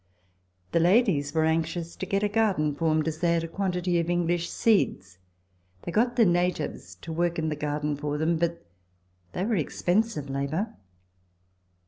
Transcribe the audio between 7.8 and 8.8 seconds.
for them, but